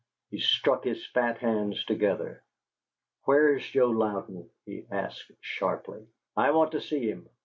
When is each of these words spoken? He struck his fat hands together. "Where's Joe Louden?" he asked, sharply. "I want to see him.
He 0.31 0.39
struck 0.39 0.83
his 0.83 1.05
fat 1.05 1.37
hands 1.37 1.85
together. 1.85 2.41
"Where's 3.25 3.63
Joe 3.63 3.91
Louden?" 3.91 4.49
he 4.65 4.87
asked, 4.89 5.29
sharply. 5.41 6.07
"I 6.35 6.49
want 6.49 6.71
to 6.71 6.81
see 6.81 7.07
him. 7.07 7.29